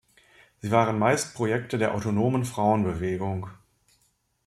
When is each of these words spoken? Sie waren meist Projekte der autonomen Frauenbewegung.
Sie 0.57 0.71
waren 0.71 0.97
meist 0.97 1.35
Projekte 1.35 1.77
der 1.77 1.93
autonomen 1.93 2.43
Frauenbewegung. 2.43 3.51